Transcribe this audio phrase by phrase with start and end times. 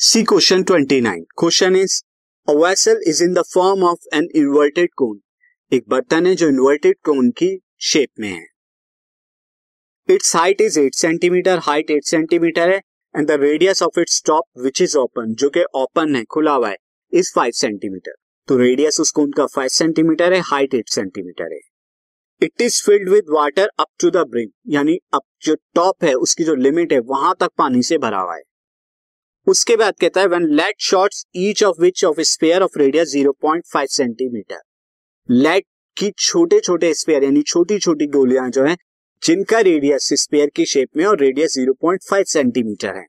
[0.00, 1.94] C question twenty nine question is
[2.48, 5.18] a vessel is in the form of an inverted cone
[5.72, 7.48] एक बर्तन है जो inverted कोन की
[7.82, 8.44] shape में है।
[10.08, 12.76] Its height is eight centimetre height eight centimetre है
[13.14, 16.68] and the radius of its top which is open जो कि ओपन है, खुला हुआ
[16.68, 16.76] है
[17.12, 18.14] इज़ फाइव सेंटीमीटर
[18.48, 21.60] तो रेडियस उस कोन का फाइव सेंटीमीटर है हाइट एट सेंटीमीटर है।
[22.42, 26.44] It is filled with water up to the brim यानी अब जो टॉप है, उसकी
[26.44, 28.42] जो लिमिट है, वहाँ तक पानी से भरा हुआ है।
[29.48, 33.86] उसके बाद कहता है one lead shots each of which of sphere of radius 0.5
[33.86, 34.60] centimetre
[35.28, 35.64] lead
[35.96, 38.76] की छोटे छोटे स्पेयर यानी छोटी छोटी गोलियाँ जो है,
[39.22, 43.06] जिनका रेडियस स्पेयर की शेप में और रेडियस 0.5 सेंटीमीटर है।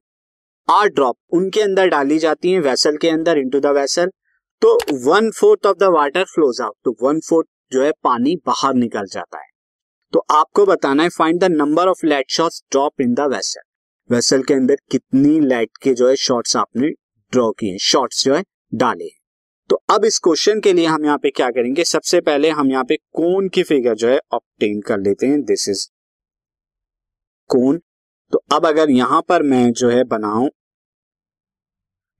[0.68, 4.12] आर ड्रॉप उनके अंदर डाली जाती है वेसल के अंदर इनटू द वेसल
[4.62, 4.78] तो
[5.12, 9.06] one fourth of the water flows out तो वन फोर्थ जो है पानी बाहर निकल
[9.06, 9.50] जाता है।
[10.14, 13.62] तो आपको बताना है find the number of lead shots drop in the vessel
[14.10, 16.88] vessel के अंदर कितनी लाइट के जो है शॉर्ट्स आपने
[17.34, 18.44] ड्रॉ किए शॉर्ट्स जो है,
[18.74, 19.10] डाले
[19.70, 22.84] तो अब इस क्वेश्चन के लिए हम यहाँ पे क्या करेंगे, सबसे पहले हम यहाँ
[22.84, 25.86] पे कोन की फिगर जो है ऑप्टेन कर लेते हैं दिस इज़
[27.50, 27.78] कोन।
[28.34, 30.50] तो अब अगर यहाँ पर मैं जो है बनाऊँ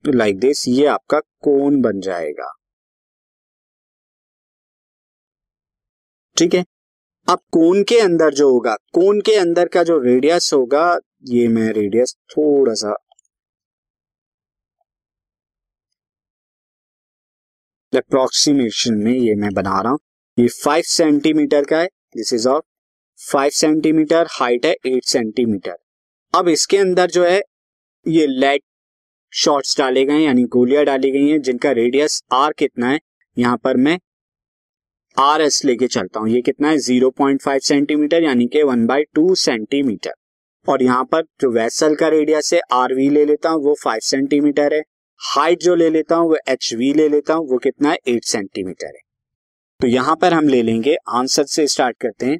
[0.04, 2.52] तो लाइक दिस ये आपका कोन बन जाएगा।
[6.36, 6.64] ठीक है?
[7.28, 11.68] अब कोन के अंदर जो होगा, कोन के अंदर का जो रेडियस होगा ये मैं
[11.72, 12.94] रेडियस थोड़ा सा
[17.92, 19.98] अप्रोक्सीमेशन में ये मैं बना रहा हूँ।
[20.38, 22.64] ये फाइव सेंटीमीटर का है। This is of
[23.20, 25.76] five centimetre height है एट सेंटीमीटर
[26.34, 27.40] अब इसके अंदर जो है,
[28.06, 28.62] ये लेट
[29.32, 32.98] शॉर्ट्स डाले गए यानी गोलियाँ डाली गई हैं, जिनका रेडियस आर कितना है,
[33.36, 33.98] यहाँ पर मैं
[35.16, 36.78] आर एस लेके चलता हूँ। ये कितना है?
[36.78, 40.12] ज़ीरो पॉइंट फाइव सेंटीमीटर यानी कि वन बाई टू सेंटीमीटर
[40.68, 44.00] और यहाँ पर जो वेसल का रेडियस है आर वी ले लेता हूँ, वो फाइव
[44.00, 44.82] सेंटीमीटर है।
[45.20, 47.96] हाइट जो ले लेता हूँ, वो एच वी ले लेता हूँ, वो कितना है?
[48.08, 49.02] एट सेंटीमीटर है।
[49.80, 52.38] तो यहाँ पर हम ले लेंगे आंसर से स्टार्ट करते हैं।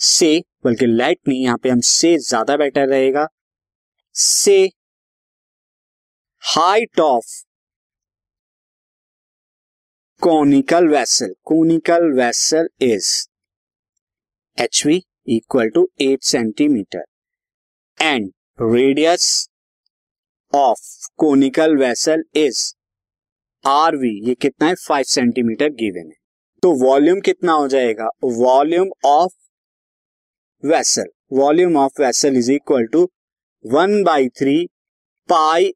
[0.00, 3.26] से, बल्कि लाइट नहीं, यहाँ पे हम से ज़्यादा बेटर रहेगा।
[4.14, 4.58] से
[6.42, 7.42] height of
[10.22, 13.08] conical vessel conical vessel is
[14.58, 17.04] H V equal to eight centimetre
[17.98, 18.30] and
[18.62, 19.48] radius
[20.52, 20.80] of
[21.18, 22.60] conical vessel is
[23.64, 24.74] R V ये कितना है?
[24.86, 26.16] फाइव सेंटीमीटर गिवन है।
[26.62, 28.08] तो वॉल्यूम कितना हो जाएगा?
[28.24, 29.32] Volume of
[30.62, 33.08] vessel volume of vessel is equal to
[33.64, 34.56] one by three
[35.28, 35.72] pi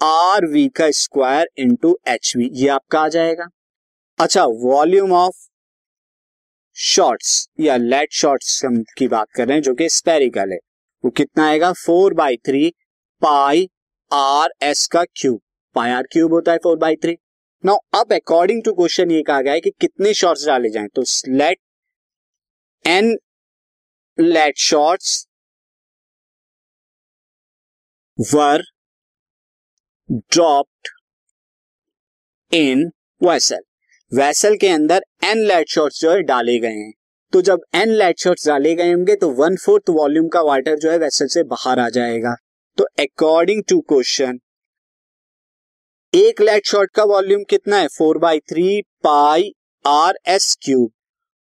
[0.00, 3.46] R V का square into H we ये आपका आ जाएगा।
[4.18, 5.36] अच्छा वॉल्यूम ऑफ़
[6.78, 8.60] शॉर्ट्स या लेट शॉर्ट्स
[8.98, 10.58] की बात कर रहे हैं, जो कि स्पेरिकल है।
[11.04, 11.72] वो कितना आएगा?
[11.72, 12.68] Four by three
[13.22, 13.68] pi
[14.12, 15.40] R S का क्यूब।
[15.74, 17.16] पाई आर क्यूब होता है फोर बाई थ्री।
[17.64, 20.88] नाउ अब अकॉर्डिंग टू क्वेश्चन ये कहा गया है कि कितने शॉर्ट्स डाले जाएँ?
[20.88, 21.58] तो lead
[22.86, 23.16] N
[24.18, 25.26] lead shots
[28.34, 28.62] were
[30.10, 30.88] dropped
[32.52, 32.90] in
[33.22, 33.60] vessel
[34.12, 36.92] vessel के अंदर एन लाइट शॉर्ट्स जो है डाले गए हैं।
[37.32, 40.90] तो जब एन लाइट शॉर्ट्स डाले गए होंगे तो वन फोर्थ वॉल्यूम का वाटर जो
[40.90, 42.34] है वेसल से बाहर आ जाएगा।
[42.78, 44.38] तो अकॉर्डिंग टू क्वेश्चन
[46.12, 47.88] एक लाइट शॉर्ट का वॉल्यूम कितना है?
[47.88, 49.50] Four by three pi
[49.84, 50.90] R S cube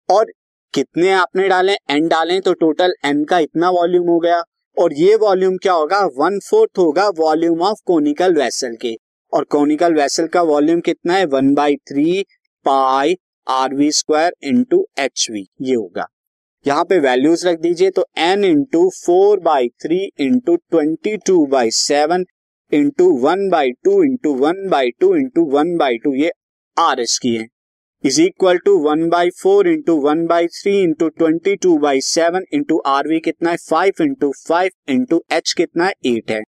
[0.09, 0.33] और
[0.75, 1.73] कितने आपने डाले?
[1.91, 4.43] एन डाले तो टोटल एन का इतना वॉल्यूम हो गया।
[4.77, 6.01] और ये वॉल्यूम क्या होगा?
[6.17, 8.95] वन फोर्थ होगा वॉल्यूम ऑफ़ कोनिकल वेसल के।
[9.33, 11.25] और कोनिकल वेसल का वॉल्यूम कितना है?
[11.27, 12.25] One by three
[12.69, 16.07] pi R V square into H V ये होगा।
[16.65, 21.71] यहाँ पे वैल्यूज़ रख दीजिए तो N into four by three into twenty two by
[21.73, 22.25] seven
[22.73, 26.33] into one by two into one by two into one by two ये
[26.77, 27.47] R S की है।
[28.05, 32.45] Is equal to one by four into one by three into twenty two by seven
[32.55, 33.57] into R V कितना है?
[33.71, 35.93] Five into five into H कितना है?
[36.07, 36.43] Eight है।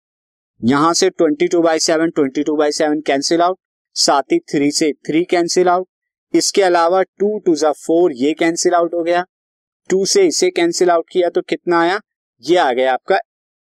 [0.61, 3.57] यहाँ से twenty two by seven twenty two by seven cancel out
[3.95, 5.87] साथ ही three से थ्री कैंसिल आउट
[6.33, 9.23] इसके अलावा टू टू जा फोर, ये कैंसिल आउट हो गया।
[9.89, 11.99] टू से इसे कैंसिल आउट किया तो कितना आया?
[12.43, 13.19] ये आ गया आपका,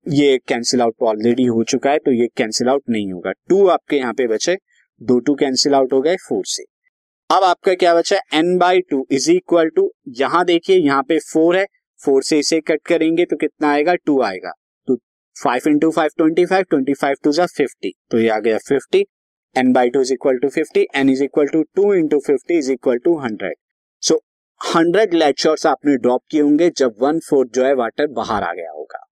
[0.07, 3.97] ये कैंसिल आउट ऑलरेडी हो चुका है तो ये कैंसिल आउट नहीं होगा। टू आपके
[3.97, 4.57] यहाँ पे बचे,
[5.01, 6.65] दो, टू कैंसिल आउट हो गए फोर से।
[7.31, 11.57] अब आपका क्या बचा N by two is equal to यहाँ देखिए, यहाँ पे फोर
[11.57, 11.67] है
[12.01, 13.95] फोर से इसे कट करेंगे तो कितना आएगा?
[13.97, 14.53] टू आएगा।
[14.89, 14.97] तो
[15.37, 19.05] five into five twenty five twenty five two जा फिफ्टी तो ये आ गया fifty
[19.59, 22.73] N by two is equal to fifty N is equal to two into fifty is
[22.73, 23.55] equal to hundred
[24.03, 24.21] so
[24.61, 28.71] hundred lead आपने drop किए होंगे जब one fourth जो है वाटर बाहर आ गया
[28.71, 29.05] होगा।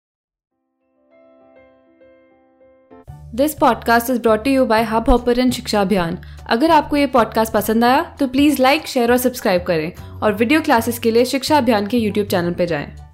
[3.35, 6.17] This podcast is brought you by Hub Hopper शिक्षा अभियान
[6.49, 10.61] अगर आपको ये पॉडकास्ट पसंद आया तो प्लीज़ लाइक शेयर और सब्सक्राइब करें और वीडियो
[10.61, 13.04] क्लासेस के लिए शिक्षा अभियान के यूट्यूब चैनल पर जाएँ।